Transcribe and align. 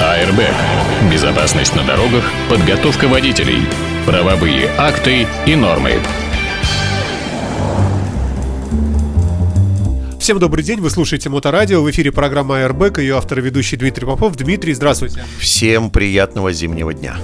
АРБ. 0.00 0.40
Безопасность 1.12 1.74
на 1.76 1.84
дорогах, 1.84 2.24
подготовка 2.48 3.06
водителей, 3.06 3.62
правовые 4.06 4.70
акты 4.78 5.26
и 5.46 5.54
нормы. 5.54 5.94
Всем 10.18 10.38
добрый 10.38 10.62
день, 10.62 10.80
вы 10.80 10.90
слушаете 10.90 11.28
Моторадио, 11.28 11.82
в 11.82 11.90
эфире 11.90 12.12
программа 12.12 12.60
Airbag, 12.60 13.00
ее 13.00 13.16
автор 13.16 13.40
и 13.40 13.42
ведущий 13.42 13.76
Дмитрий 13.76 14.06
Попов. 14.06 14.36
Дмитрий, 14.36 14.74
здравствуйте. 14.74 15.24
Всем 15.38 15.90
приятного 15.90 16.52
зимнего 16.52 16.94
дня. 16.94 17.16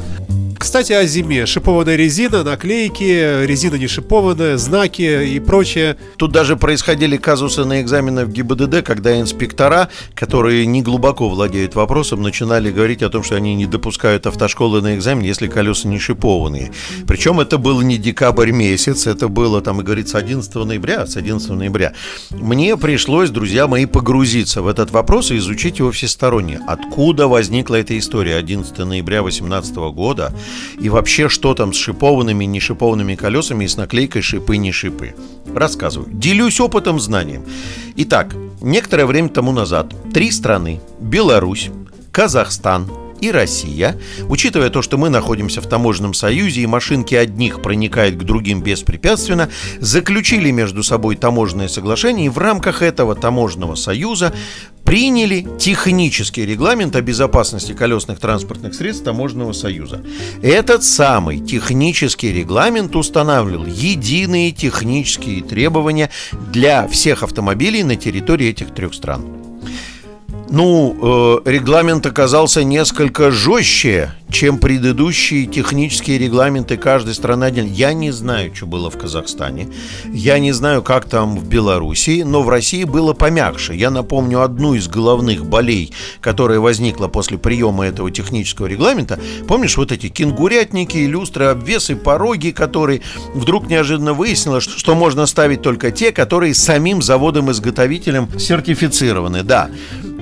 Кстати, 0.66 0.92
о 0.94 1.06
зиме. 1.06 1.46
Шипованная 1.46 1.94
резина, 1.94 2.42
наклейки, 2.42 3.46
резина 3.46 3.76
не 3.76 3.86
шипованная, 3.86 4.56
знаки 4.56 5.24
и 5.24 5.38
прочее. 5.38 5.96
Тут 6.16 6.32
даже 6.32 6.56
происходили 6.56 7.16
казусы 7.16 7.64
на 7.64 7.80
экзаменах 7.80 8.26
в 8.26 8.32
ГИБДД, 8.32 8.82
когда 8.84 9.20
инспектора, 9.20 9.90
которые 10.16 10.66
не 10.66 10.82
глубоко 10.82 11.28
владеют 11.28 11.76
вопросом, 11.76 12.20
начинали 12.20 12.72
говорить 12.72 13.04
о 13.04 13.10
том, 13.10 13.22
что 13.22 13.36
они 13.36 13.54
не 13.54 13.66
допускают 13.66 14.26
автошколы 14.26 14.82
на 14.82 14.96
экзамен, 14.96 15.22
если 15.22 15.46
колеса 15.46 15.86
не 15.86 16.00
шипованные. 16.00 16.72
Причем 17.06 17.38
это 17.38 17.58
был 17.58 17.80
не 17.82 17.96
декабрь 17.96 18.50
месяц, 18.50 19.06
это 19.06 19.28
было, 19.28 19.62
там, 19.62 19.80
и 19.80 19.84
говорится, 19.84 20.18
11 20.18 20.52
ноября, 20.56 21.06
с 21.06 21.16
11 21.16 21.48
ноября. 21.50 21.92
Мне 22.30 22.76
пришлось, 22.76 23.30
друзья 23.30 23.68
мои, 23.68 23.86
погрузиться 23.86 24.62
в 24.62 24.66
этот 24.66 24.90
вопрос 24.90 25.30
и 25.30 25.36
изучить 25.36 25.78
его 25.78 25.92
всесторонне. 25.92 26.58
Откуда 26.66 27.28
возникла 27.28 27.76
эта 27.76 27.96
история 27.96 28.34
11 28.34 28.76
ноября 28.78 29.22
2018 29.22 29.76
года? 29.94 30.34
И 30.78 30.88
вообще, 30.88 31.28
что 31.28 31.54
там 31.54 31.72
с 31.72 31.76
шипованными, 31.76 32.44
не 32.44 32.60
шипованными 32.60 33.14
колесами 33.14 33.64
и 33.64 33.68
с 33.68 33.76
наклейкой 33.76 34.22
шипы, 34.22 34.56
не 34.56 34.72
шипы. 34.72 35.14
Рассказываю. 35.54 36.08
Делюсь 36.12 36.60
опытом, 36.60 37.00
знанием. 37.00 37.44
Итак, 37.96 38.34
некоторое 38.60 39.06
время 39.06 39.28
тому 39.28 39.52
назад 39.52 39.94
три 40.12 40.30
страны– 40.30 40.80
Беларусь, 41.00 41.70
Казахстан 42.12 42.88
и 43.20 43.30
Россия, 43.30 43.98
учитывая 44.28 44.70
то, 44.70 44.82
что 44.82 44.98
мы 44.98 45.08
находимся 45.08 45.60
в 45.60 45.68
таможенном 45.68 46.14
союзе 46.14 46.62
и 46.62 46.66
машинки 46.66 47.14
одних 47.14 47.62
проникают 47.62 48.16
к 48.16 48.22
другим 48.24 48.62
беспрепятственно, 48.62 49.48
заключили 49.80 50.50
между 50.50 50.82
собой 50.82 51.16
таможенное 51.16 51.68
соглашение 51.68 52.26
и 52.26 52.30
в 52.30 52.38
рамках 52.38 52.82
этого 52.82 53.14
таможенного 53.14 53.74
союза 53.74 54.32
приняли 54.86 55.46
технический 55.58 56.46
регламент 56.46 56.94
о 56.94 57.02
безопасности 57.02 57.72
колесных 57.72 58.20
транспортных 58.20 58.72
средств 58.72 59.04
Таможенного 59.04 59.52
союза. 59.52 60.00
Этот 60.42 60.84
самый 60.84 61.40
технический 61.40 62.32
регламент 62.32 62.94
устанавливал 62.94 63.66
единые 63.66 64.52
технические 64.52 65.42
требования 65.42 66.10
для 66.52 66.86
всех 66.86 67.24
автомобилей 67.24 67.82
на 67.82 67.96
территории 67.96 68.48
этих 68.48 68.72
трех 68.72 68.94
стран. 68.94 69.45
Ну, 70.48 71.42
э, 71.44 71.50
регламент 71.50 72.06
оказался 72.06 72.62
несколько 72.62 73.32
жестче, 73.32 74.12
чем 74.30 74.58
предыдущие 74.58 75.46
технические 75.46 76.18
регламенты 76.18 76.76
каждой 76.76 77.14
страны 77.14 77.46
отдельно. 77.46 77.68
Я 77.68 77.92
не 77.92 78.12
знаю, 78.12 78.54
что 78.54 78.66
было 78.66 78.88
в 78.88 78.96
Казахстане, 78.96 79.68
я 80.04 80.38
не 80.38 80.52
знаю, 80.52 80.82
как 80.82 81.08
там 81.08 81.36
в 81.36 81.48
Белоруссии, 81.48 82.22
но 82.22 82.42
в 82.42 82.48
России 82.48 82.84
было 82.84 83.12
помягче. 83.12 83.74
Я 83.74 83.90
напомню 83.90 84.42
одну 84.42 84.74
из 84.74 84.86
головных 84.86 85.44
болей, 85.44 85.92
которая 86.20 86.60
возникла 86.60 87.08
после 87.08 87.38
приема 87.38 87.86
этого 87.86 88.12
технического 88.12 88.66
регламента. 88.66 89.18
Помнишь 89.48 89.76
вот 89.76 89.90
эти 89.90 90.08
кенгурятники, 90.08 90.98
люстры, 90.98 91.46
обвесы, 91.46 91.96
пороги, 91.96 92.50
которые 92.50 93.02
вдруг 93.34 93.68
неожиданно 93.68 94.12
выяснилось, 94.12 94.64
что 94.64 94.94
можно 94.94 95.26
ставить 95.26 95.62
только 95.62 95.90
те, 95.90 96.12
которые 96.12 96.54
самим 96.54 97.02
заводом-изготовителем 97.02 98.28
сертифицированы. 98.38 99.42
Да, 99.42 99.70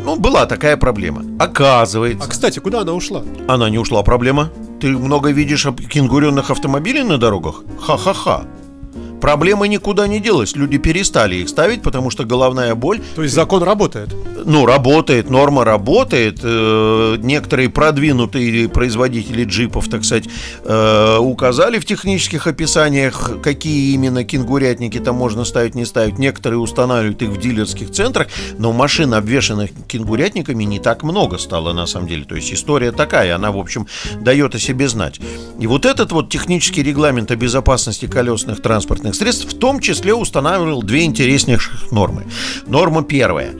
ну, 0.04 0.16
была 0.16 0.46
такая 0.46 0.76
проблема. 0.76 1.24
Оказывается. 1.38 2.26
А, 2.26 2.30
кстати, 2.30 2.58
куда 2.58 2.80
она 2.80 2.92
ушла? 2.92 3.22
Она 3.48 3.70
не 3.70 3.78
ушла, 3.78 4.02
проблема. 4.02 4.50
Ты 4.80 4.88
много 4.88 5.30
видишь 5.30 5.66
кенгуренных 5.90 6.50
автомобилей 6.50 7.02
на 7.02 7.18
дорогах? 7.18 7.62
Ха-ха-ха. 7.80 8.44
Проблема 9.24 9.66
никуда 9.68 10.06
не 10.06 10.20
делась. 10.20 10.54
Люди 10.54 10.76
перестали 10.76 11.36
их 11.36 11.48
ставить, 11.48 11.80
потому 11.80 12.10
что 12.10 12.26
головная 12.26 12.74
боль. 12.74 13.00
То 13.14 13.22
есть 13.22 13.34
закон 13.34 13.62
работает? 13.62 14.14
Ну, 14.44 14.66
работает, 14.66 15.30
норма 15.30 15.64
работает. 15.64 16.40
Э, 16.42 17.16
некоторые 17.18 17.70
продвинутые 17.70 18.68
производители 18.68 19.44
джипов, 19.44 19.88
так 19.88 20.04
сказать, 20.04 20.26
э, 20.62 21.16
указали 21.18 21.78
в 21.78 21.86
технических 21.86 22.46
описаниях, 22.46 23.40
какие 23.42 23.94
именно 23.94 24.24
кенгурятники 24.24 24.98
там 24.98 25.16
можно 25.16 25.46
ставить, 25.46 25.74
не 25.74 25.86
ставить. 25.86 26.18
Некоторые 26.18 26.58
устанавливают 26.58 27.22
их 27.22 27.30
в 27.30 27.40
дилерских 27.40 27.92
центрах, 27.92 28.26
но 28.58 28.74
машин, 28.74 29.14
обвешанных 29.14 29.70
кенгурятниками, 29.88 30.64
не 30.64 30.80
так 30.80 31.02
много 31.02 31.38
стало 31.38 31.72
на 31.72 31.86
самом 31.86 32.08
деле. 32.08 32.24
То 32.24 32.34
есть 32.34 32.52
история 32.52 32.92
такая, 32.92 33.34
она, 33.34 33.52
в 33.52 33.58
общем, 33.58 33.86
дает 34.20 34.54
о 34.54 34.58
себе 34.58 34.86
знать. 34.86 35.18
И 35.58 35.66
вот 35.66 35.86
этот 35.86 36.12
вот 36.12 36.28
технический 36.28 36.82
регламент 36.82 37.30
о 37.30 37.36
безопасности 37.36 38.04
колесных 38.04 38.60
транспортных 38.60 39.13
транспортных 39.14 39.34
средств 39.34 39.54
в 39.54 39.58
том 39.58 39.80
числе 39.80 40.14
устанавливал 40.14 40.82
две 40.82 41.04
интереснейших 41.04 41.92
нормы. 41.92 42.26
Норма 42.66 43.02
первая. 43.02 43.54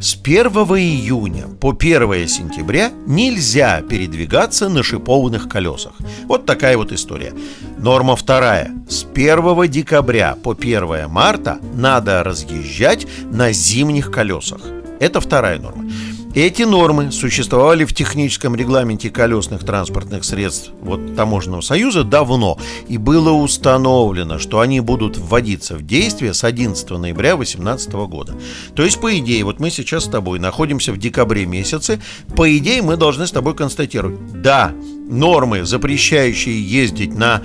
С 0.00 0.14
1 0.14 0.46
июня 0.46 1.46
по 1.60 1.70
1 1.70 2.28
сентября 2.28 2.92
нельзя 3.06 3.80
передвигаться 3.82 4.68
на 4.68 4.82
шипованных 4.82 5.48
колесах. 5.48 5.92
Вот 6.26 6.46
такая 6.46 6.76
вот 6.76 6.92
история. 6.92 7.32
Норма 7.78 8.14
вторая. 8.14 8.70
С 8.88 9.04
1 9.04 9.68
декабря 9.68 10.36
по 10.36 10.52
1 10.52 11.08
марта 11.08 11.58
надо 11.74 12.22
разъезжать 12.22 13.06
на 13.32 13.52
зимних 13.52 14.12
колесах. 14.12 14.60
Это 15.00 15.20
вторая 15.20 15.58
норма. 15.58 15.84
Эти 16.34 16.62
нормы 16.62 17.10
существовали 17.10 17.84
в 17.84 17.94
техническом 17.94 18.54
регламенте 18.54 19.10
колесных 19.10 19.64
транспортных 19.64 20.24
средств 20.24 20.70
вот, 20.82 21.16
Таможенного 21.16 21.62
союза 21.62 22.04
давно, 22.04 22.58
и 22.86 22.98
было 22.98 23.32
установлено, 23.32 24.38
что 24.38 24.60
они 24.60 24.80
будут 24.80 25.16
вводиться 25.16 25.74
в 25.74 25.84
действие 25.84 26.34
с 26.34 26.44
11 26.44 26.90
ноября 26.90 27.34
2018 27.34 27.92
года. 27.92 28.34
То 28.76 28.84
есть, 28.84 29.00
по 29.00 29.18
идее, 29.18 29.42
вот 29.44 29.58
мы 29.58 29.70
сейчас 29.70 30.04
с 30.04 30.08
тобой 30.08 30.38
находимся 30.38 30.92
в 30.92 30.98
декабре 30.98 31.46
месяце, 31.46 32.00
по 32.36 32.56
идее, 32.56 32.82
мы 32.82 32.96
должны 32.96 33.26
с 33.26 33.32
тобой 33.32 33.54
констатировать, 33.54 34.42
да, 34.42 34.74
нормы, 35.08 35.64
запрещающие 35.64 36.62
ездить 36.62 37.14
на 37.14 37.42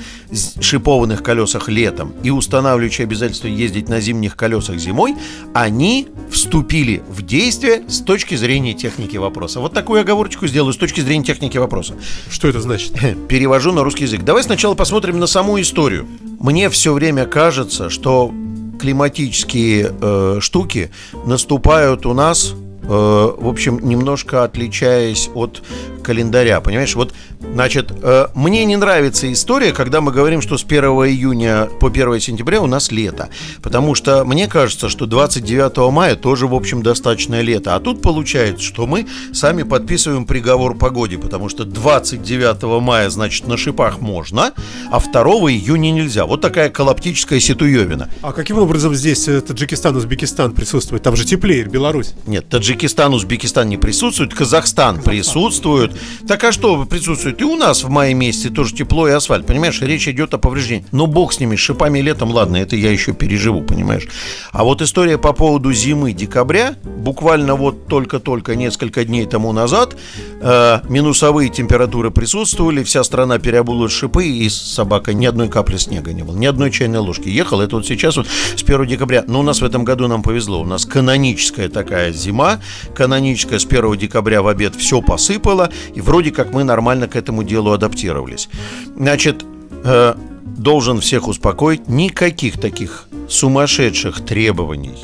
шипованных 0.60 1.24
колесах 1.24 1.70
летом 1.70 2.14
и 2.24 2.30
устанавливающие 2.30 3.06
обязательство 3.06 3.48
ездить 3.48 3.90
на 3.90 4.00
зимних 4.00 4.36
колесах 4.36 4.78
зимой, 4.78 5.16
они 5.54 6.08
вступили 6.30 7.02
в 7.10 7.22
действие 7.22 7.84
с 7.88 8.02
точки 8.02 8.36
зрения 8.36 8.74
техники 8.74 9.18
вопроса. 9.18 9.60
Вот 9.60 9.74
такую 9.74 10.02
оговорочку 10.02 10.48
сделаю 10.48 10.74
с 10.74 10.78
точки 10.78 11.02
зрения 11.02 11.24
техники 11.24 11.58
вопроса. 11.58 11.96
Что 12.30 12.48
это 12.48 12.62
значит? 12.62 12.94
Перевожу 13.28 13.72
на 13.72 13.84
русский 13.84 14.04
язык. 14.04 14.24
Давай 14.24 14.44
сначала 14.44 14.76
посмотрим 14.76 15.20
на 15.20 15.28
саму 15.28 15.60
историю. 15.62 16.08
Мне 16.40 16.70
все 16.70 16.94
время 16.94 17.26
кажется, 17.26 17.90
что 17.90 18.34
климатические 18.80 19.94
э, 20.02 20.38
штуки 20.42 20.92
наступают 21.26 22.06
у 22.06 22.14
нас 22.14 22.54
в 22.84 23.48
общем, 23.48 23.80
немножко 23.82 24.44
отличаясь 24.44 25.30
от 25.34 25.62
календаря, 26.04 26.62
понимаешь? 26.62 26.96
Вот, 26.96 27.14
значит, 27.54 27.92
э, 28.04 28.28
мне 28.36 28.66
не 28.66 28.76
нравится 28.76 29.32
история, 29.32 29.72
когда 29.72 30.02
мы 30.02 30.12
говорим, 30.12 30.42
что 30.42 30.58
с 30.58 30.64
1 30.64 30.84
июня 30.84 31.70
по 31.80 31.88
1 31.88 32.20
сентября 32.20 32.62
у 32.62 32.68
нас 32.68 32.92
лето, 32.92 33.30
потому 33.62 33.96
что 33.96 34.24
мне 34.26 34.48
кажется, 34.48 34.90
что 34.90 35.06
29 35.06 35.92
мая 35.92 36.16
тоже, 36.16 36.48
в 36.48 36.54
общем, 36.54 36.84
достаточное 36.84 37.42
лето, 37.42 37.76
а 37.76 37.80
тут 37.80 38.02
получается, 38.02 38.64
что 38.64 38.86
мы 38.86 39.08
сами 39.32 39.64
подписываем 39.64 40.26
приговор 40.26 40.76
погоде, 40.78 41.18
потому 41.18 41.50
что 41.50 41.64
29 41.64 42.82
мая, 42.82 43.10
значит, 43.10 43.48
на 43.48 43.58
шипах 43.58 44.00
можно, 44.00 44.52
а 44.92 45.00
2 45.00 45.24
июня 45.52 45.92
нельзя. 45.92 46.26
Вот 46.26 46.42
такая 46.42 46.70
колоптическая 46.70 47.40
ситуевина. 47.40 48.10
А 48.22 48.34
каким 48.34 48.58
образом 48.58 48.94
здесь 48.94 49.28
э, 49.28 49.42
Таджикистан, 49.42 49.96
Узбекистан 49.96 50.54
присутствует? 50.54 51.02
Там 51.04 51.16
же 51.16 51.26
теплее, 51.26 51.64
Беларусь. 51.64 52.14
Нет, 52.28 52.50
Таджикистан, 52.50 52.73
Узбекистан 53.14 53.70
не 53.70 53.78
присутствует, 53.78 54.34
Казахстан, 54.34 55.02
присутствует, 55.02 55.92
так 56.28 56.44
а 56.44 56.52
что 56.52 56.86
присутствует? 56.86 57.42
И 57.42 57.44
у 57.44 57.56
нас 57.56 57.84
в 57.84 57.90
мае 57.90 58.14
месяце 58.14 58.50
тоже 58.50 58.74
тепло 58.74 59.08
и 59.08 59.12
асфальт, 59.12 59.46
понимаешь? 59.46 59.82
Речь 59.82 60.08
идет 60.08 60.34
о 60.34 60.38
повреждении. 60.38 60.86
Но 60.92 61.08
бог 61.08 61.34
с 61.34 61.40
ними, 61.40 61.56
с 61.56 61.60
шипами 61.60 62.00
летом, 62.00 62.32
ладно, 62.32 62.58
это 62.58 62.76
я 62.76 62.92
еще 62.92 63.14
переживу, 63.14 63.62
понимаешь? 63.62 64.08
А 64.52 64.64
вот 64.64 64.82
история 64.82 65.18
по 65.18 65.34
поводу 65.34 65.74
зимы 65.74 66.14
декабря, 66.14 66.76
буквально 66.84 67.56
вот 67.56 67.88
только-только 67.88 68.56
несколько 68.56 69.06
дней 69.06 69.26
тому 69.26 69.52
назад, 69.52 69.96
э, 70.42 70.80
минусовые 70.90 71.50
температуры 71.50 72.12
присутствовали, 72.12 72.84
вся 72.84 73.04
страна 73.04 73.40
переобулась 73.40 73.92
шипы, 73.92 74.26
и 74.26 74.50
собака 74.50 75.14
ни 75.14 75.26
одной 75.26 75.50
капли 75.50 75.78
снега 75.78 76.14
не 76.14 76.24
было, 76.24 76.36
ни 76.36 76.46
одной 76.46 76.72
чайной 76.72 77.00
ложки. 77.00 77.30
Ехал, 77.30 77.62
это 77.62 77.76
вот 77.76 77.86
сейчас 77.86 78.18
вот 78.18 78.28
с 78.28 78.64
1 78.64 78.86
декабря. 78.88 79.24
Но 79.28 79.40
у 79.40 79.44
нас 79.44 79.62
в 79.62 79.66
этом 79.66 79.84
году 79.84 80.08
нам 80.08 80.24
повезло, 80.24 80.62
у 80.62 80.66
нас 80.66 80.86
каноническая 80.86 81.70
такая 81.70 82.12
зима, 82.12 82.60
каноническая 82.96 83.60
с 83.60 83.66
1 83.66 83.98
декабря 83.98 84.42
в 84.42 84.48
обед 84.48 84.76
все 84.76 85.02
посыпало, 85.02 85.72
и 85.94 86.02
вроде 86.02 86.32
как 86.32 86.54
мы 86.54 86.64
нормально 86.64 87.08
к 87.08 87.16
этому 87.16 87.44
делу 87.44 87.72
адаптировались. 87.72 88.50
Значит, 88.96 89.44
э, 89.84 90.16
должен 90.58 91.00
всех 91.00 91.28
успокоить, 91.28 91.88
никаких 91.88 92.60
таких 92.60 93.08
сумасшедших 93.28 94.22
требований 94.26 94.98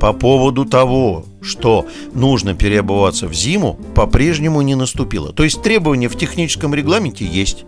по 0.00 0.12
поводу 0.12 0.64
того, 0.64 1.24
что 1.42 1.86
нужно 2.12 2.54
переобуваться 2.54 3.26
в 3.28 3.34
зиму, 3.34 3.78
по-прежнему 3.94 4.62
не 4.62 4.74
наступило. 4.74 5.32
То 5.32 5.44
есть 5.44 5.62
требования 5.62 6.08
в 6.08 6.16
техническом 6.16 6.74
регламенте 6.74 7.24
есть, 7.24 7.64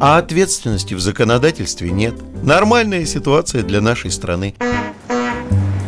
а 0.00 0.18
ответственности 0.18 0.94
в 0.94 1.00
законодательстве 1.00 1.90
нет. 1.90 2.14
Нормальная 2.42 3.06
ситуация 3.06 3.62
для 3.62 3.80
нашей 3.80 4.10
страны. 4.10 4.54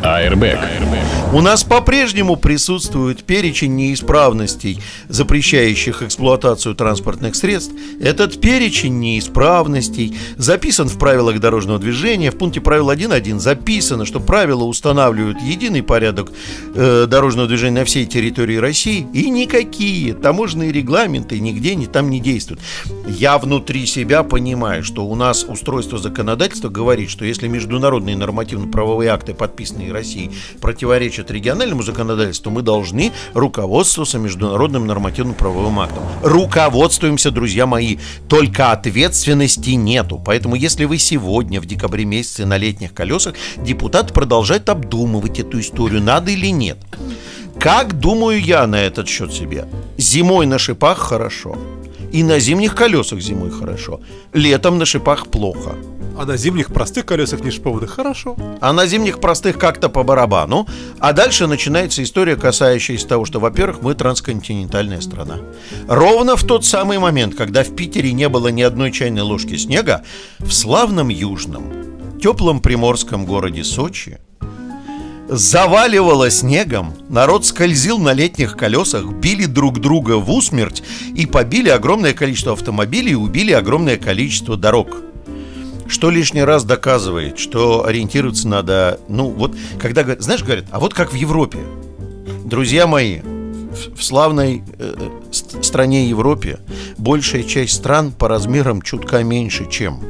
Airbag. 0.01 1.24
У 1.33 1.41
нас 1.41 1.65
по-прежнему 1.65 2.37
присутствует 2.37 3.23
перечень 3.23 3.75
неисправностей, 3.75 4.79
запрещающих 5.09 6.01
эксплуатацию 6.01 6.75
транспортных 6.75 7.35
средств. 7.35 7.73
Этот 7.99 8.39
перечень 8.39 8.99
неисправностей 8.99 10.15
записан 10.37 10.87
в 10.87 10.97
правилах 10.97 11.39
дорожного 11.39 11.77
движения. 11.77 12.31
В 12.31 12.37
пункте 12.37 12.61
правил 12.61 12.89
1.1 12.89 13.39
записано, 13.39 14.05
что 14.05 14.21
правила 14.21 14.63
устанавливают 14.63 15.41
единый 15.41 15.83
порядок 15.83 16.31
э, 16.73 17.05
дорожного 17.07 17.49
движения 17.49 17.79
на 17.79 17.85
всей 17.85 18.05
территории 18.05 18.55
России, 18.55 19.05
и 19.11 19.29
никакие 19.29 20.13
таможенные 20.13 20.71
регламенты 20.71 21.39
нигде 21.39 21.75
не, 21.75 21.87
там 21.87 22.09
не 22.09 22.21
действуют. 22.21 22.61
Я 23.07 23.37
внутри 23.39 23.85
себя 23.87 24.23
понимаю, 24.23 24.83
что 24.83 25.05
у 25.05 25.15
нас 25.15 25.43
устройство 25.43 25.97
законодательства 25.97 26.69
говорит, 26.69 27.09
что 27.09 27.25
если 27.25 27.47
международные 27.47 28.15
нормативно-правовые 28.15 29.09
акты, 29.09 29.33
подписанные 29.33 29.91
Россией, 29.91 30.31
противоречат 30.61 31.14
региональному 31.23 31.83
законодательству, 31.83 32.51
мы 32.51 32.61
должны 32.61 33.11
руководствоваться 33.33 34.19
международным 34.19 34.85
нормативно-правовым 34.87 35.79
актом. 35.79 36.03
Руководствуемся, 36.23 37.31
друзья 37.31 37.65
мои, 37.65 37.97
только 38.27 38.71
ответственности 38.71 39.71
нету. 39.71 40.21
Поэтому, 40.23 40.55
если 40.55 40.85
вы 40.85 40.97
сегодня, 40.97 41.61
в 41.61 41.65
декабре 41.65 42.05
месяце, 42.05 42.45
на 42.45 42.57
летних 42.57 42.93
колесах, 42.93 43.35
депутат 43.57 44.13
продолжает 44.13 44.69
обдумывать 44.69 45.39
эту 45.39 45.59
историю, 45.59 46.01
надо 46.01 46.31
или 46.31 46.51
нет. 46.51 46.77
Как 47.59 47.99
думаю 47.99 48.41
я 48.41 48.67
на 48.67 48.75
этот 48.75 49.07
счет 49.07 49.33
себе? 49.33 49.67
Зимой 49.97 50.45
на 50.45 50.59
шипах 50.59 50.97
хорошо. 50.97 51.57
И 52.11 52.23
на 52.23 52.39
зимних 52.39 52.75
колесах 52.75 53.19
зимой 53.19 53.49
хорошо. 53.49 53.99
Летом 54.33 54.77
на 54.77 54.85
шипах 54.85 55.27
плохо. 55.27 55.75
А 56.17 56.25
на 56.25 56.37
зимних 56.37 56.73
простых 56.73 57.05
колесах 57.05 57.41
не 57.41 57.51
шипованных 57.51 57.91
хорошо. 57.91 58.37
А 58.61 58.71
на 58.73 58.85
зимних 58.85 59.19
простых 59.19 59.57
как-то 59.57 59.89
по 59.89 60.03
барабану. 60.03 60.67
А 60.99 61.13
дальше 61.13 61.47
начинается 61.47 62.01
история, 62.03 62.35
касающаяся 62.35 63.07
того, 63.07 63.25
что, 63.25 63.39
во-первых, 63.39 63.81
мы 63.81 63.95
трансконтинентальная 63.95 65.01
страна. 65.01 65.39
Ровно 65.87 66.35
в 66.35 66.43
тот 66.43 66.63
самый 66.65 66.99
момент, 66.99 67.35
когда 67.35 67.63
в 67.63 67.75
Питере 67.75 68.13
не 68.13 68.29
было 68.29 68.47
ни 68.47 68.61
одной 68.61 68.91
чайной 68.91 69.23
ложки 69.23 69.57
снега, 69.57 70.03
в 70.39 70.51
славном 70.51 71.09
южном, 71.09 72.19
теплом 72.21 72.61
приморском 72.61 73.25
городе 73.25 73.63
Сочи 73.63 74.19
заваливало 75.27 76.29
снегом, 76.29 76.93
народ 77.09 77.45
скользил 77.45 77.97
на 77.97 78.13
летних 78.13 78.55
колесах, 78.55 79.05
били 79.05 79.45
друг 79.45 79.79
друга 79.79 80.17
в 80.17 80.29
усмерть 80.31 80.83
и 81.15 81.25
побили 81.25 81.69
огромное 81.69 82.13
количество 82.13 82.53
автомобилей 82.53 83.13
и 83.13 83.15
убили 83.15 83.51
огромное 83.51 83.97
количество 83.97 84.55
дорог. 84.55 84.97
Что 85.87 86.09
лишний 86.09 86.43
раз 86.43 86.63
доказывает, 86.63 87.37
что 87.37 87.85
ориентироваться 87.85 88.47
надо, 88.47 88.99
ну 89.07 89.29
вот, 89.29 89.55
когда, 89.79 90.03
знаешь, 90.19 90.43
говорят, 90.43 90.65
а 90.71 90.79
вот 90.79 90.93
как 90.93 91.11
в 91.11 91.15
Европе. 91.15 91.59
Друзья 92.43 92.87
мои, 92.87 93.21
в 93.95 94.03
славной 94.03 94.63
э, 94.79 95.09
стране 95.31 96.07
Европе 96.07 96.59
большая 96.97 97.43
часть 97.43 97.73
стран 97.73 98.11
по 98.11 98.27
размерам 98.27 98.81
чутка 98.81 99.23
меньше, 99.23 99.69
чем 99.69 100.01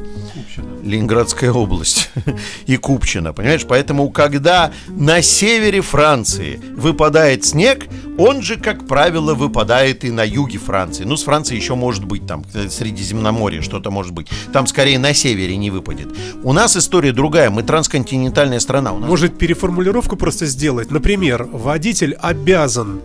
Ленинградская 0.84 1.52
область 1.52 2.10
и 2.68 2.78
Купчино, 2.78 3.34
понимаешь? 3.34 3.66
Поэтому, 3.68 4.10
когда 4.12 4.72
на 4.88 5.22
севере 5.22 5.82
Франции 5.82 6.62
выпадает 6.76 7.44
снег, 7.44 7.88
он 8.18 8.42
же, 8.42 8.58
как 8.58 8.88
правило, 8.88 9.34
выпадает 9.34 10.04
и 10.04 10.12
на 10.12 10.24
юге 10.24 10.58
Франции. 10.58 11.04
Ну, 11.04 11.18
с 11.18 11.24
Франции 11.24 11.56
еще 11.56 11.76
может 11.76 12.06
быть 12.06 12.26
там, 12.26 12.44
э, 12.54 12.70
Средиземноморье 12.70 13.62
что-то 13.62 13.92
может 13.92 14.14
быть. 14.14 14.28
Там 14.54 14.68
скорее 14.68 15.00
на 15.00 15.14
севере 15.14 15.58
не 15.58 15.72
выпадет. 15.72 16.08
У 16.44 16.54
нас 16.54 16.78
история 16.78 17.12
другая, 17.12 17.50
мы 17.50 17.64
трансконтинентальная 17.64 18.60
страна. 18.60 18.94
У 18.94 19.00
нас... 19.00 19.10
Может, 19.10 19.38
переформулировку 19.38 20.16
просто 20.16 20.46
сделать? 20.46 20.92
Например, 20.92 21.48
водитель 21.52 22.14
обязан 22.14 23.02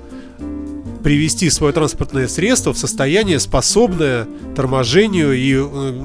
привести 1.02 1.50
свое 1.50 1.72
транспортное 1.72 2.28
средство 2.28 2.72
в 2.72 2.78
состояние, 2.78 3.40
способное 3.40 4.26
торможению 4.54 5.32
и 5.32 5.54
э, 5.54 5.60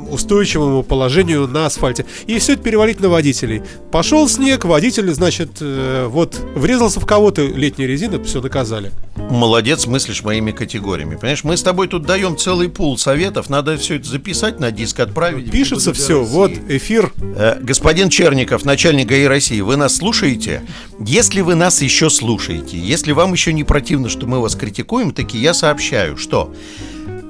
устойчивому 0.09 0.83
положению 0.83 1.47
на 1.47 1.65
асфальте. 1.65 2.05
И 2.27 2.37
все 2.39 2.53
это 2.53 2.63
перевалить 2.63 2.99
на 2.99 3.09
водителей. 3.09 3.61
Пошел 3.91 4.27
снег, 4.27 4.65
водитель, 4.65 5.11
значит, 5.13 5.57
э, 5.61 6.07
вот 6.07 6.39
врезался 6.55 6.99
в 6.99 7.05
кого-то 7.05 7.41
летней 7.43 7.87
резиной, 7.87 8.23
все 8.23 8.41
наказали. 8.41 8.91
Молодец, 9.15 9.87
мыслишь 9.87 10.23
моими 10.23 10.51
категориями. 10.51 11.15
Понимаешь, 11.15 11.43
мы 11.43 11.57
с 11.57 11.63
тобой 11.63 11.87
тут 11.87 12.05
даем 12.05 12.37
целый 12.37 12.69
пул 12.69 12.97
советов. 12.97 13.49
Надо 13.49 13.77
все 13.77 13.95
это 13.95 14.07
записать 14.07 14.59
на 14.59 14.71
диск, 14.71 14.99
отправить. 14.99 15.51
Пишется 15.51 15.93
все, 15.93 16.23
вот 16.23 16.51
эфир. 16.69 17.11
Э, 17.35 17.57
господин 17.61 18.09
Черников, 18.09 18.65
начальник 18.65 19.07
ГАИ 19.07 19.25
России, 19.25 19.61
вы 19.61 19.75
нас 19.75 19.95
слушаете? 19.97 20.61
Если 20.99 21.41
вы 21.41 21.55
нас 21.55 21.81
еще 21.81 22.09
слушаете, 22.09 22.77
если 22.77 23.11
вам 23.11 23.33
еще 23.33 23.51
не 23.51 23.65
противно, 23.65 24.07
что 24.07 24.27
мы 24.27 24.39
вас 24.39 24.55
критикуем, 24.55 25.11
таки 25.11 25.37
я 25.37 25.53
сообщаю, 25.53 26.15
что 26.15 26.53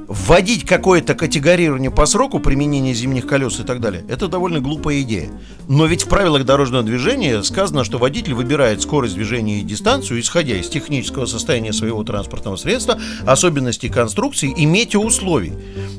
вводить 0.07 0.65
какое-то 0.65 1.15
категорирование 1.15 1.91
по 1.91 2.05
сроку 2.05 2.39
применения 2.39 2.93
зимних 2.93 3.27
колес 3.27 3.59
и 3.59 3.63
так 3.63 3.79
далее, 3.79 4.03
это 4.07 4.27
довольно 4.27 4.59
глупая 4.59 5.01
идея. 5.01 5.29
Но 5.67 5.85
ведь 5.85 6.03
в 6.03 6.07
правилах 6.07 6.45
дорожного 6.45 6.83
движения 6.83 7.41
сказано, 7.43 7.83
что 7.83 7.97
водитель 7.97 8.33
выбирает 8.33 8.81
скорость 8.81 9.15
движения 9.15 9.59
и 9.59 9.63
дистанцию, 9.63 10.19
исходя 10.19 10.55
из 10.55 10.69
технического 10.69 11.25
состояния 11.25 11.73
своего 11.73 12.03
транспортного 12.03 12.55
средства, 12.55 12.99
особенностей 13.25 13.89
конструкции 13.89 14.53
и 14.55 14.65
метеоусловий. 14.65 15.53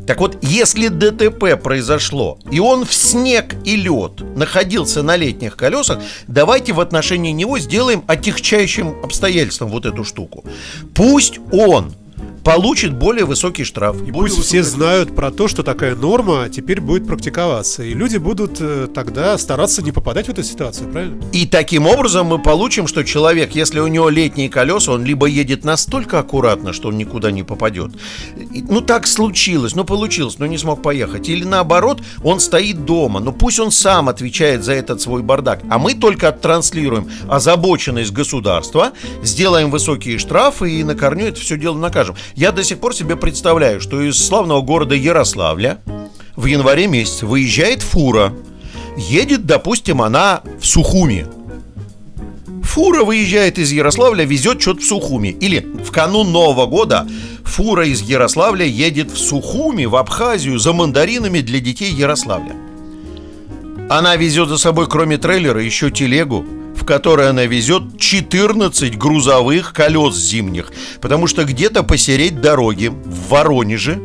Так 0.06 0.20
вот, 0.20 0.38
если 0.43 0.88
ДТП 0.88 1.61
произошло, 1.61 2.38
и 2.50 2.61
он 2.61 2.85
в 2.85 2.94
снег 2.94 3.56
и 3.64 3.76
лед 3.76 4.23
находился 4.37 5.03
на 5.03 5.17
летних 5.17 5.56
колесах, 5.56 6.00
давайте 6.29 6.73
в 6.73 6.81
отношении 6.81 7.32
него 7.32 7.58
сделаем 7.58 8.05
отягчающим 8.06 8.97
обстоятельством 9.03 9.70
вот 9.70 9.85
эту 9.85 10.05
штуку. 10.05 10.44
Пусть 10.94 11.41
он 11.50 11.93
получит 12.46 12.94
более 12.94 13.25
высокий 13.25 13.64
штраф. 13.64 13.96
И 14.06 14.12
пусть 14.12 14.40
все 14.40 14.62
знают 14.62 15.16
про 15.16 15.32
то, 15.32 15.48
что 15.48 15.64
такая 15.64 15.96
норма 15.96 16.48
теперь 16.48 16.81
будет 16.81 17.04
практиковаться. 17.04 17.82
И 17.82 17.93
люди 17.93 18.19
будут 18.19 18.58
э, 18.60 18.87
тогда 18.94 19.37
стараться 19.37 19.82
не 19.82 19.90
попадать 19.90 20.26
в 20.26 20.28
эту 20.31 20.44
ситуацию, 20.44 20.88
правильно? 20.88 21.20
И 21.32 21.46
таким 21.46 21.88
образом 21.88 22.28
мы 22.28 22.40
получим, 22.40 22.87
что 22.87 23.02
человек, 23.02 23.56
если 23.56 23.81
у 23.81 23.88
него 23.88 24.08
летние 24.10 24.48
колеса, 24.48 24.93
он 24.93 25.04
либо 25.04 25.26
едет 25.26 25.64
настолько 25.64 26.20
аккуратно, 26.20 26.72
что 26.72 26.88
он 26.88 26.96
никуда 26.96 27.32
не 27.32 27.43
попадет. 27.43 27.90
Ну 28.69 28.81
так 28.81 29.08
случилось, 29.08 29.74
ну 29.74 29.82
получилось, 29.82 30.38
но 30.38 30.46
не 30.46 30.56
смог 30.56 30.82
поехать. 30.82 31.29
Или 31.29 31.43
наоборот, 31.43 32.00
он 32.22 32.38
стоит 32.38 32.84
дома, 32.84 33.19
но 33.19 33.32
пусть 33.32 33.58
он 33.58 33.72
сам 33.72 34.08
отвечает 34.08 34.62
за 34.62 34.74
этот 34.74 35.00
свой 35.00 35.22
бардак. 35.22 35.62
А 35.69 35.81
мы 35.81 35.94
только 35.94 36.31
транслируем 36.31 37.10
озабоченность 37.29 38.12
государства, 38.12 38.93
сделаем 39.24 39.72
высокие 39.72 40.19
штрафы 40.19 40.70
и 40.70 40.84
на 40.84 40.94
корню 40.94 41.26
это 41.26 41.41
все 41.41 41.58
дело 41.58 41.76
накажем. 41.76 42.15
Я 42.36 42.52
до 42.52 42.62
сих 42.62 42.81
пор 42.81 42.94
себе 42.94 43.16
представляю, 43.16 43.81
что 43.81 44.02
из 44.02 44.22
славного 44.22 44.60
города 44.60 44.94
Ярославля 44.94 45.78
в 46.36 46.44
январе 46.44 46.86
месяце 46.86 47.24
выезжает 47.24 47.81
фура. 47.81 48.31
Едет, 48.98 49.46
допустим, 49.46 50.02
она 50.02 50.43
в 50.60 50.66
Сухуми. 50.66 51.26
Фура 52.62 53.05
выезжает 53.05 53.58
из 53.58 53.72
Ярославля, 53.72 54.26
везет 54.26 54.60
что-то 54.60 54.81
в 54.81 54.84
Сухуми. 54.84 55.28
Или 55.28 55.66
в 55.82 55.90
канун 55.90 56.31
Нового 56.31 56.66
года 56.66 57.08
фура 57.43 57.86
из 57.86 58.02
Ярославля 58.02 58.66
едет 58.66 59.10
в 59.10 59.16
Сухуми, 59.16 59.86
в 59.86 59.96
Абхазию, 59.96 60.58
за 60.58 60.74
мандаринами 60.74 61.40
для 61.40 61.60
детей 61.60 61.90
Ярославля. 61.90 62.55
Она 63.88 64.14
везет 64.16 64.50
за 64.50 64.58
собой, 64.58 64.88
кроме 64.88 65.16
трейлера, 65.16 65.62
еще 65.62 65.90
телегу, 65.90 66.44
которой 66.86 67.28
она 67.28 67.44
везет 67.44 67.98
14 67.98 68.96
грузовых 68.96 69.72
колес 69.74 70.16
зимних, 70.16 70.72
потому 71.02 71.26
что 71.26 71.44
где-то 71.44 71.82
посереть 71.82 72.40
дороги 72.40 72.86
в 72.86 73.28
Воронеже 73.28 74.00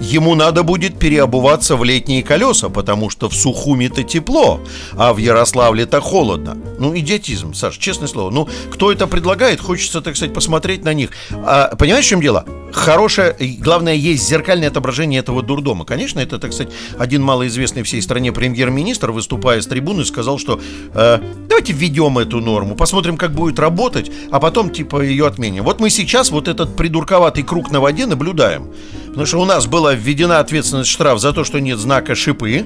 ему 0.00 0.34
надо 0.34 0.62
будет 0.62 0.98
переобуваться 0.98 1.76
в 1.76 1.84
летние 1.84 2.22
колеса, 2.22 2.68
потому 2.68 3.10
что 3.10 3.28
в 3.28 3.34
Сухуми-то 3.34 4.02
тепло, 4.02 4.60
а 4.96 5.12
в 5.12 5.18
Ярославле-то 5.18 6.00
холодно. 6.00 6.56
Ну, 6.78 6.96
идиотизм, 6.96 7.54
Саш, 7.54 7.76
честное 7.76 8.08
слово. 8.08 8.30
Ну, 8.30 8.48
кто 8.70 8.90
это 8.90 9.06
предлагает, 9.06 9.60
хочется, 9.60 10.00
так 10.00 10.16
сказать, 10.16 10.34
посмотреть 10.34 10.84
на 10.84 10.94
них. 10.94 11.10
А, 11.30 11.74
понимаешь, 11.76 12.06
в 12.06 12.08
чем 12.08 12.20
дело? 12.20 12.44
Хорошее, 12.72 13.36
главное, 13.58 13.94
есть 13.94 14.26
зеркальное 14.28 14.68
отображение 14.68 15.20
этого 15.20 15.42
дурдома. 15.42 15.84
Конечно, 15.84 16.20
это, 16.20 16.38
так 16.38 16.52
сказать, 16.52 16.72
один 16.98 17.22
малоизвестный 17.22 17.82
всей 17.82 18.00
стране 18.00 18.32
премьер-министр, 18.32 19.10
выступая 19.10 19.60
с 19.60 19.66
трибуны, 19.66 20.04
сказал, 20.04 20.38
что 20.38 20.60
э, 20.94 21.18
давайте 21.48 21.72
введем 21.72 22.18
эту 22.18 22.40
норму, 22.40 22.76
посмотрим, 22.76 23.16
как 23.16 23.32
будет 23.32 23.58
работать, 23.58 24.10
а 24.30 24.40
потом, 24.40 24.70
типа, 24.70 25.02
ее 25.02 25.26
отменим. 25.26 25.64
Вот 25.64 25.80
мы 25.80 25.90
сейчас 25.90 26.30
вот 26.30 26.48
этот 26.48 26.76
придурковатый 26.76 27.42
круг 27.42 27.70
на 27.70 27.80
воде 27.80 28.06
наблюдаем. 28.06 28.72
Потому 29.10 29.26
что 29.26 29.38
у 29.40 29.44
нас 29.44 29.66
была 29.66 29.94
введена 29.94 30.38
ответственность 30.38 30.90
штраф 30.90 31.20
за 31.20 31.32
то, 31.32 31.44
что 31.44 31.60
нет 31.60 31.78
знака 31.78 32.14
шипы. 32.14 32.64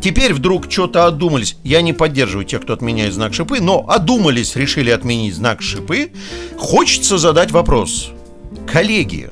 Теперь 0.00 0.34
вдруг 0.34 0.70
что-то 0.70 1.06
одумались. 1.06 1.56
Я 1.64 1.82
не 1.82 1.92
поддерживаю 1.92 2.44
тех, 2.44 2.62
кто 2.62 2.74
отменяет 2.74 3.14
знак 3.14 3.32
шипы, 3.32 3.60
но 3.60 3.84
одумались, 3.88 4.56
решили 4.56 4.90
отменить 4.90 5.34
знак 5.34 5.62
шипы. 5.62 6.10
Хочется 6.58 7.16
задать 7.18 7.50
вопрос. 7.52 8.10
Коллеги, 8.70 9.30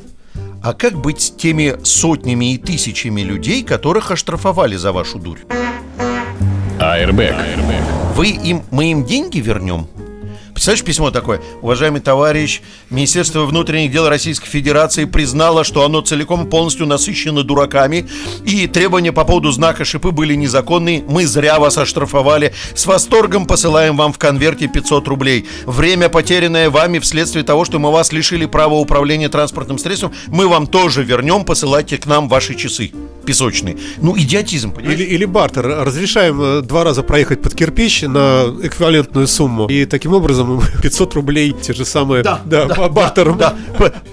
а 0.63 0.73
как 0.73 0.95
быть 1.01 1.21
с 1.21 1.31
теми 1.31 1.77
сотнями 1.83 2.55
и 2.55 2.59
тысячами 2.59 3.21
людей, 3.21 3.63
которых 3.63 4.11
оштрафовали 4.11 4.77
за 4.77 4.93
вашу 4.93 5.19
дурь? 5.19 5.41
Airbag. 6.79 7.37
Вы 8.15 8.29
им, 8.29 8.63
мы 8.71 8.93
им 8.93 9.05
деньги 9.05 9.41
вернем? 9.41 9.89
Представляешь, 10.55 10.85
письмо 10.85 11.11
такое? 11.11 11.41
Уважаемый 11.63 12.01
товарищ, 12.01 12.61
Министерство 12.89 13.45
внутренних 13.45 13.91
дел 13.91 14.09
Российской 14.09 14.49
Федерации 14.49 15.05
признало, 15.05 15.65
что 15.65 15.85
оно 15.85 16.01
целиком 16.01 16.47
и 16.47 16.49
полностью 16.49 16.87
насыщено 16.87 17.43
дураками, 17.43 18.09
и 18.45 18.69
требования 18.69 19.13
по 19.13 19.25
поводу 19.25 19.51
знака 19.51 19.85
шипы 19.85 20.13
были 20.13 20.35
незаконные. 20.35 21.03
Мы 21.09 21.27
зря 21.27 21.59
вас 21.59 21.77
оштрафовали. 21.77 22.55
С 22.75 22.87
восторгом 22.87 23.47
посылаем 23.47 23.97
вам 23.97 24.13
в 24.13 24.19
конверте 24.19 24.69
500 24.69 25.09
рублей. 25.09 25.45
Время, 25.67 26.09
потерянное 26.09 26.71
вами 26.71 27.01
вследствие 27.01 27.45
того, 27.45 27.65
что 27.65 27.81
мы 27.81 27.91
вас 27.91 28.13
лишили 28.13 28.47
права 28.47 28.75
управления 28.75 29.29
транспортным 29.29 29.79
средством, 29.79 30.13
мы 30.29 30.47
вам 30.47 30.69
тоже 30.69 31.03
вернем. 31.03 31.45
Посылайте 31.45 31.99
к 31.99 32.07
нам 32.07 32.29
ваши 32.29 32.55
часы 32.55 32.93
песочные. 33.25 33.77
Ну, 33.99 34.17
идиотизм, 34.17 34.73
понимаешь? 34.73 35.01
Или, 35.01 35.09
или 35.09 35.25
бартер. 35.25 35.67
Разрешаем 35.67 36.41
э, 36.41 36.61
два 36.63 36.85
раза 36.85 37.03
проехать 37.03 37.43
под 37.43 37.55
кирпич 37.55 38.03
на 38.03 38.55
эквивалентную 38.63 39.27
сумму. 39.27 39.67
И 39.67 39.85
таким 39.87 40.13
образом 40.13 40.44
500 40.83 41.15
рублей, 41.15 41.53
те 41.53 41.73
же 41.73 41.85
самые, 41.85 42.23
Да, 42.23 42.41
да, 42.45 42.67
да, 42.67 42.75
по 42.75 42.89
бартеру. 42.89 43.35
Да. 43.35 43.55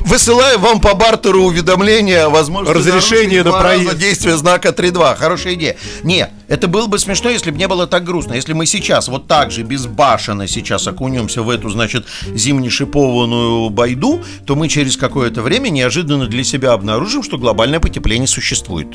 Высылаю 0.02 0.60
вам 0.60 0.80
по 0.82 0.94
бартеру 0.96 1.44
уведомление 1.44 2.24
о 2.24 2.30
возможности 2.30 2.78
Разрешение 2.78 3.44
на 3.44 3.52
проезд. 3.60 3.98
действия 3.98 4.36
знака 4.38 4.70
3.2. 4.70 5.16
Хорошая 5.16 5.54
идея. 5.54 5.78
Не, 6.04 6.30
это 6.52 6.68
было 6.68 6.88
бы 6.88 7.00
смешно, 7.00 7.30
если 7.30 7.50
бы 7.50 7.58
не 7.58 7.68
было 7.70 7.88
так 7.88 8.04
грустно. 8.04 8.34
Если 8.34 8.52
мы 8.52 8.66
сейчас 8.66 9.08
вот 9.08 9.26
так 9.26 9.52
же 9.52 9.64
безбашенно 9.64 10.48
сейчас 10.48 10.86
окунемся 10.86 11.44
в 11.44 11.50
эту, 11.50 11.70
значит, 11.70 12.06
зимне-шипованную 12.36 13.70
байду, 13.70 14.22
то 14.46 14.58
мы 14.58 14.68
через 14.68 14.98
какое-то 14.98 15.44
время 15.44 15.70
неожиданно 15.70 16.28
для 16.28 16.44
себя 16.44 16.74
обнаружим, 16.74 17.24
что 17.24 17.38
глобальное 17.38 17.80
потепление 17.80 18.28
существует. 18.28 18.88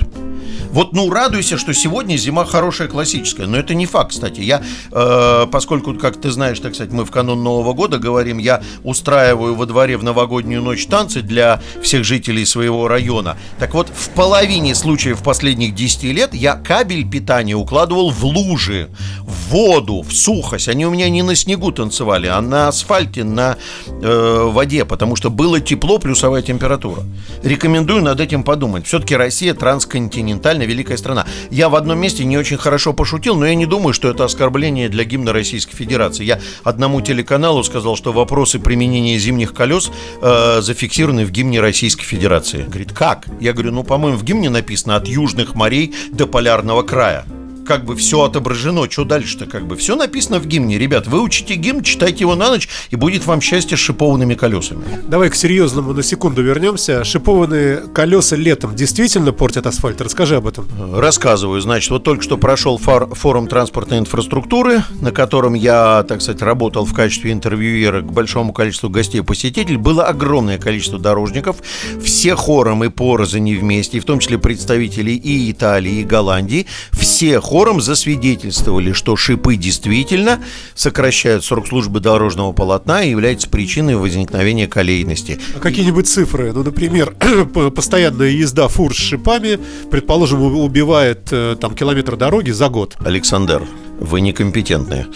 Вот, 0.71 0.93
ну, 0.93 1.11
радуйся, 1.11 1.57
что 1.57 1.73
сегодня 1.73 2.17
зима 2.17 2.45
хорошая, 2.45 2.89
классическая. 2.89 3.47
Но 3.47 3.57
это 3.57 3.75
не 3.75 3.87
факт, 3.87 4.11
кстати. 4.11 4.41
Я, 4.41 4.63
э, 4.93 5.47
поскольку, 5.51 5.95
как 5.95 6.21
ты 6.21 6.31
знаешь, 6.31 6.61
так 6.61 6.75
сказать, 6.75 6.93
мы 6.93 7.07
в 7.07 7.11
канун 7.11 7.43
Нового 7.43 7.73
года 7.73 7.99
говорим, 7.99 8.37
я 8.37 8.63
устраиваю 8.85 9.55
во 9.55 9.65
дворе 9.65 9.97
в 9.97 10.05
новогоднюю 10.05 10.61
ночь 10.61 10.87
танцы 10.87 11.23
для 11.23 11.63
всех 11.83 12.05
жителей 12.05 12.45
своего 12.45 12.89
района. 12.89 13.39
Так 13.59 13.73
вот, 13.73 13.89
в 13.89 14.11
половине 14.11 14.75
случаев 14.75 15.23
последних 15.23 15.75
10 15.75 16.03
лет 16.05 16.35
я 16.35 16.55
кабель 16.55 17.09
питания 17.09 17.46
укладывал 17.55 18.11
в 18.11 18.25
лужи, 18.25 18.89
в 19.23 19.51
воду, 19.51 20.03
в 20.03 20.13
сухость. 20.13 20.69
Они 20.69 20.87
у 20.87 20.91
меня 20.91 21.09
не 21.09 21.23
на 21.23 21.35
снегу 21.35 21.73
танцевали, 21.73 22.27
а 22.27 22.41
на 22.41 22.69
асфальте, 22.69 23.25
на 23.25 23.57
э, 23.87 24.51
воде, 24.51 24.85
потому 24.85 25.17
что 25.17 25.31
было 25.31 25.61
тепло, 25.61 25.99
плюсовая 25.99 26.43
температура. 26.43 27.03
Рекомендую 27.43 28.03
над 28.03 28.21
этим 28.21 28.43
подумать. 28.43 28.87
Все-таки 28.87 29.17
Россия 29.17 29.55
трансконтинентальная 29.55 30.67
великая 30.67 30.97
страна. 30.97 31.27
Я 31.51 31.69
в 31.69 31.77
одном 31.77 31.99
месте 31.99 32.25
не 32.25 32.37
очень 32.39 32.57
хорошо 32.57 32.93
пошутил, 32.93 33.37
но 33.37 33.47
я 33.47 33.55
не 33.55 33.67
думаю, 33.67 33.93
что 33.93 34.09
это 34.09 34.25
оскорбление 34.25 34.89
для 34.89 35.05
гимна 35.05 35.33
Российской 35.33 35.77
Федерации. 35.77 36.25
Я 36.25 36.41
одному 36.65 37.01
телеканалу 37.01 37.63
сказал, 37.63 37.97
что 37.97 38.13
вопросы 38.13 38.59
применения 38.59 39.19
зимних 39.19 39.55
колес 39.55 39.91
э, 40.21 40.61
зафиксированы 40.61 41.25
в 41.25 41.31
гимне 41.31 41.61
Российской 41.61 42.05
Федерации. 42.05 42.65
Говорит, 42.65 42.93
как? 42.93 43.27
Я 43.41 43.53
говорю, 43.53 43.73
ну, 43.73 43.85
по-моему, 43.85 44.19
в 44.19 44.25
гимне 44.25 44.51
написано 44.51 44.97
от 44.97 45.07
южных 45.07 45.55
морей 45.55 45.95
до 46.13 46.27
полярного 46.27 46.83
края 46.83 47.25
как 47.67 47.85
бы 47.85 47.97
все 47.97 48.23
отображено, 48.23 48.89
что 48.91 49.05
дальше-то 49.05 49.47
как 49.47 49.67
бы 49.67 49.77
все 49.77 49.97
написано 49.97 50.39
в 50.39 50.47
гимне. 50.47 50.79
Ребят, 50.79 51.07
выучите 51.07 51.55
гимн, 51.55 51.83
читайте 51.83 52.21
его 52.21 52.35
на 52.35 52.49
ночь, 52.49 52.69
и 52.91 52.97
будет 52.97 53.27
вам 53.27 53.41
счастье 53.41 53.77
с 53.77 53.81
шипованными 53.81 54.35
колесами. 54.35 54.85
Давай 55.09 55.29
к 55.29 55.35
серьезному 55.35 55.93
на 55.93 56.03
секунду 56.03 56.43
вернемся. 56.43 57.05
Шипованные 57.05 57.79
колеса 57.93 58.37
летом 58.37 58.75
действительно 58.75 59.33
портят 59.33 59.67
асфальт? 59.67 60.01
Расскажи 60.01 60.37
об 60.37 60.47
этом. 60.47 60.67
Рассказываю, 60.95 61.61
значит, 61.61 61.91
вот 61.91 62.05
только 62.05 62.23
что 62.23 62.39
прошел 62.39 62.79
фар- 62.79 63.13
форум 63.15 63.49
транспортной 63.49 63.99
инфраструктуры, 63.99 64.83
на 65.01 65.11
котором 65.11 65.55
я, 65.55 66.05
так 66.09 66.23
сказать, 66.23 66.43
работал 66.43 66.85
в 66.85 66.95
качестве 66.95 67.33
интервьюера 67.33 68.01
к 68.01 68.13
большому 68.13 68.53
количеству 68.53 68.89
гостей 68.89 69.19
и 69.21 69.25
посетителей. 69.25 69.77
Было 69.77 70.05
огромное 70.05 70.59
количество 70.59 70.99
дорожников, 70.99 71.57
все 72.03 72.37
хором 72.37 72.85
и 72.85 72.89
порознь 72.89 73.53
вместе, 73.57 73.99
в 73.99 74.05
том 74.05 74.21
числе 74.21 74.39
представители 74.39 75.11
и 75.11 75.51
Италии, 75.51 76.01
и 76.01 76.05
Голландии, 76.05 76.67
все 76.93 77.41
хором 77.41 77.56
засвидетельствовали, 77.81 78.93
что 78.93 79.17
шипы 79.17 79.57
действительно 79.57 80.41
сокращают 80.75 81.45
срок 81.45 81.69
службы 81.69 82.01
дорожного 82.01 82.53
полотна 82.53 83.03
и 83.03 83.11
являются 83.11 83.49
причиной 83.49 83.97
возникновения 83.97 84.67
колейности. 84.67 85.41
А 85.57 85.61
Какие-нибудь 85.61 86.09
цифры? 86.09 86.53
Ну, 86.53 86.63
например, 86.63 87.15
постоянная 87.75 88.29
езда 88.29 88.69
фур 88.69 88.95
с 88.95 88.99
шипами, 88.99 89.59
предположим, 89.91 90.43
убивает 90.43 91.29
э, 91.33 91.57
там 91.61 91.75
километр 91.75 92.17
дороги 92.17 92.51
за 92.51 92.69
год. 92.69 92.97
Александр, 93.05 93.63
вы 93.99 94.21
некомпетентные. 94.21 95.07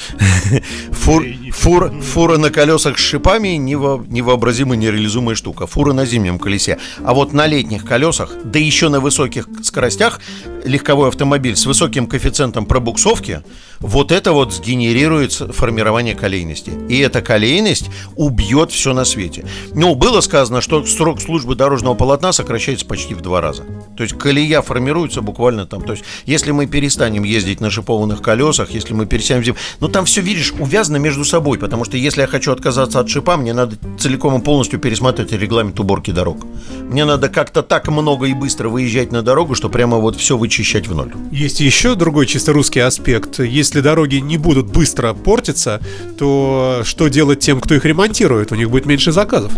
Фур, 0.93 1.25
фур, 1.53 1.91
фура 2.03 2.39
на 2.39 2.51
колесах 2.51 2.99
с 2.99 3.03
шипами 3.03 3.57
нево- 3.57 4.05
невообразимо 4.09 4.77
нереализуемая 4.77 5.35
штука. 5.35 5.67
Фура 5.67 5.93
на 5.93 6.07
зимнем 6.07 6.39
колесе. 6.39 6.79
А 7.05 7.15
вот 7.15 7.33
на 7.33 7.47
летних 7.47 7.85
колесах, 7.85 8.33
да 8.45 8.59
еще 8.59 8.89
на 8.89 9.01
высоких 9.01 9.49
скоростях, 9.63 10.21
легковой 10.65 11.09
автомобиль 11.09 11.57
с 11.57 11.67
высоким 11.67 12.07
коэффициентом 12.07 12.67
пробуксовки, 12.67 13.43
вот 13.81 14.13
это 14.13 14.33
вот 14.33 14.53
сгенерирует 14.53 15.33
формирование 15.33 16.15
колейности. 16.15 16.73
И 16.89 16.99
эта 16.99 17.23
колейность 17.23 17.91
убьет 18.15 18.71
все 18.73 18.93
на 18.93 19.05
свете. 19.05 19.47
Ну, 19.75 19.95
было 19.95 20.21
сказано, 20.21 20.61
что 20.61 20.85
срок 20.85 21.21
службы 21.21 21.55
дорожного 21.55 21.95
полотна 21.95 22.33
сокращается 22.33 22.85
почти 22.87 23.15
в 23.15 23.23
два 23.23 23.41
раза. 23.41 23.65
То 23.97 24.03
есть 24.03 24.19
колея 24.19 24.61
формируется 24.61 25.23
буквально 25.23 25.67
там. 25.67 25.83
То 25.83 25.93
есть 25.93 26.05
если 26.27 26.51
мы 26.51 26.67
перестанем 26.67 27.25
ездить 27.25 27.61
на 27.61 27.71
шипованных 27.71 28.21
колесах, 28.21 28.70
если 28.75 28.95
мы 28.95 29.07
пересядем 29.07 29.43
в 29.43 29.45
зим... 29.45 29.57
Ну, 29.81 29.89
там 29.89 30.05
все, 30.05 30.21
видишь, 30.21 30.53
увязано 30.59 30.97
между 30.97 31.25
собой. 31.25 31.59
Потому 31.59 31.85
что 31.85 31.97
если 31.97 32.23
я 32.23 32.27
хочу 32.27 32.53
отказаться 32.53 33.01
от 33.01 33.09
шипа, 33.09 33.37
мне 33.37 33.53
надо 33.53 33.77
целиком 33.99 34.41
и 34.41 34.45
полностью 34.45 34.79
пересматривать 34.79 35.33
регламент 35.33 35.79
уборки 35.81 36.11
дорог. 36.11 36.47
Мне 36.89 37.05
надо 37.05 37.29
как-то 37.29 37.63
так 37.63 37.89
много 37.89 38.27
и 38.27 38.35
быстро 38.35 38.69
выезжать 38.69 39.13
на 39.13 39.23
дорогу, 39.23 39.55
что 39.55 39.69
прямо 39.69 39.99
вот 39.99 40.17
все 40.17 40.37
вычищать 40.37 40.89
в 40.89 40.95
ноль. 40.95 41.13
Есть 41.31 41.61
еще 41.61 41.95
другой 41.95 42.27
чисто 42.27 42.53
русский 42.53 42.81
аспект. 42.81 43.41
Если 43.41 43.81
дороги 43.81 44.17
не 44.17 44.39
будут 44.39 44.67
быстро 44.67 45.15
портиться, 45.15 45.81
то 46.19 46.83
что 46.85 47.09
делать 47.09 47.41
тем, 47.41 47.61
кто 47.61 47.75
их 47.75 47.85
ремонтирует? 47.85 48.53
У 48.53 48.55
них 48.55 48.71
будет 48.71 48.87
меньше 48.87 49.13
заказов. 49.13 49.53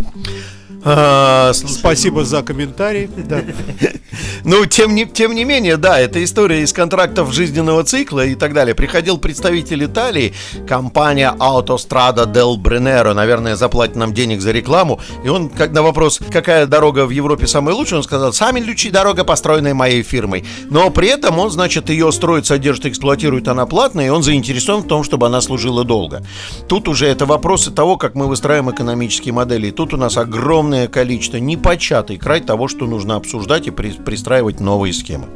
А, 0.85 1.53
слушай, 1.55 1.75
Спасибо 1.75 2.25
за 2.25 2.43
комментарий. 2.43 3.09
Да. 3.17 3.43
Ну, 4.45 4.67
тем 4.67 4.95
не, 4.95 5.07
тем 5.07 5.35
не 5.35 5.45
менее, 5.45 5.77
да, 5.77 5.99
это 6.01 6.23
история 6.23 6.63
из 6.63 6.73
контрактов 6.73 7.33
жизненного 7.33 7.85
цикла 7.85 8.25
и 8.27 8.35
так 8.35 8.53
далее. 8.53 8.75
Приходил 8.75 9.19
представитель 9.19 9.85
Италии, 9.85 10.35
компания 10.67 11.35
Autostrada 11.39 12.27
del 12.31 12.57
Brennero, 12.57 13.15
наверное, 13.15 13.57
заплатит 13.57 13.97
нам 13.97 14.13
денег 14.13 14.41
за 14.41 14.53
рекламу, 14.53 15.01
и 15.25 15.29
он, 15.29 15.49
как 15.49 15.73
на 15.73 15.83
вопрос, 15.83 16.21
какая 16.31 16.67
дорога 16.67 17.07
в 17.07 17.11
Европе 17.11 17.47
самая 17.47 17.75
лучшая, 17.75 17.99
он 17.99 18.05
сказал, 18.05 18.33
сами 18.33 18.61
лучи 18.61 18.91
дорога, 18.91 19.25
построенная 19.25 19.75
моей 19.75 20.03
фирмой. 20.03 20.45
Но 20.71 20.91
при 20.91 21.09
этом 21.09 21.39
он, 21.39 21.51
значит, 21.51 21.91
ее 21.91 22.11
строит, 22.13 22.47
содержит, 22.47 22.87
эксплуатирует, 22.87 23.49
она 23.49 23.67
платная, 23.67 24.07
и 24.07 24.11
он 24.11 24.23
заинтересован 24.23 24.83
в 24.83 24.87
том, 24.87 25.05
чтобы 25.05 25.27
она 25.27 25.41
служила 25.41 25.85
долго. 25.85 26.23
Тут 26.69 26.89
уже 26.89 27.07
это 27.07 27.27
вопросы 27.27 27.71
того, 27.71 27.97
как 27.97 28.15
мы 28.15 28.27
выстраиваем 28.27 28.71
экономические 28.71 29.33
модели. 29.33 29.69
И 29.69 29.71
тут 29.71 29.95
у 29.95 29.97
нас 29.97 30.17
огромное 30.17 30.89
количество, 30.89 31.37
непочатый 31.37 32.17
край 32.17 32.41
того, 32.41 32.69
что 32.69 32.87
нужно 32.87 33.17
обсуждать 33.17 33.67
и 33.67 33.71
при- 33.71 33.93
пристраивать 34.03 34.61
новые 34.61 34.93
схемы. 34.93 35.27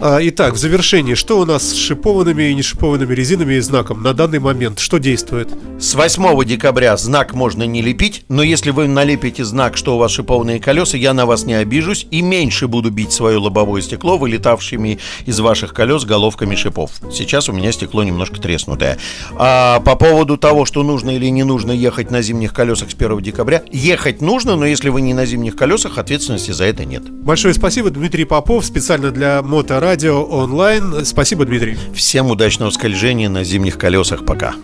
А, 0.00 0.18
Итак, 0.20 0.54
в 0.54 0.56
завершении, 0.56 1.14
что 1.14 1.38
у 1.38 1.44
нас 1.44 1.70
с 1.70 1.74
шипованными 1.74 2.44
и 2.44 2.54
нешипованными 2.54 3.14
резинами 3.14 3.54
и 3.54 3.60
знаком 3.60 4.02
на 4.02 4.12
данный 4.14 4.38
момент? 4.38 4.78
Что 4.78 4.98
действует? 4.98 5.48
С 5.78 5.94
8 5.94 6.44
декабря 6.44 6.96
знак 6.96 7.34
можно 7.34 7.64
не 7.64 7.82
лепить, 7.82 8.24
но 8.28 8.42
если 8.42 8.70
вы 8.70 8.88
налепите 8.88 9.44
знак, 9.44 9.76
что 9.76 9.96
у 9.96 9.98
вас 9.98 10.12
шипованные 10.12 10.60
колеса, 10.60 10.96
я 10.96 11.12
на 11.14 11.26
вас 11.26 11.44
не 11.44 11.54
обижусь 11.54 12.06
и 12.10 12.22
меньше 12.22 12.68
буду 12.68 12.90
бить 12.90 13.12
свое 13.12 13.38
лобовое 13.38 13.82
стекло, 13.82 14.16
вылетавшими 14.16 14.98
из 15.26 15.40
ваших 15.40 15.74
колес 15.74 16.04
головками 16.04 16.54
шипов. 16.54 16.92
Сейчас 17.12 17.48
у 17.48 17.52
меня 17.52 17.72
стекло 17.72 18.04
немножко 18.04 18.40
треснутое. 18.40 18.98
А 19.36 19.80
по 19.80 19.96
поводу 19.96 20.36
того, 20.36 20.64
что 20.64 20.82
нужно 20.82 21.10
или 21.10 21.26
не 21.26 21.44
нужно 21.44 21.72
ехать 21.72 22.10
на 22.10 22.22
зимних 22.22 22.52
колесах 22.52 22.90
с 22.90 22.94
1 22.94 23.20
декабря, 23.20 23.62
ехать 23.72 24.20
нужно, 24.20 24.56
но 24.56 24.64
если 24.66 24.88
вы 24.88 25.00
не 25.00 25.14
на 25.14 25.26
зимних 25.26 25.56
колесах, 25.56 25.98
ответственности 25.98 26.52
за 26.52 26.64
это 26.64 26.84
нет. 26.84 27.10
Большое 27.10 27.52
спасибо, 27.54 27.90
Дмитрий 27.90 28.13
Попов, 28.22 28.64
специально 28.64 29.10
для 29.10 29.42
Моторадио 29.42 30.22
онлайн. 30.22 31.04
Спасибо, 31.04 31.44
Дмитрий. 31.44 31.76
Всем 31.92 32.30
удачного 32.30 32.70
скольжения 32.70 33.28
на 33.28 33.42
зимних 33.42 33.76
колесах. 33.76 34.24
Пока. 34.24 34.54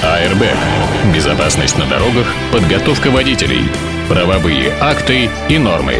Airbag. 0.00 0.56
Безопасность 1.12 1.76
на 1.76 1.86
дорогах, 1.86 2.26
подготовка 2.52 3.10
водителей, 3.10 3.62
правовые 4.08 4.72
акты 4.80 5.28
и 5.48 5.58
нормы. 5.58 5.96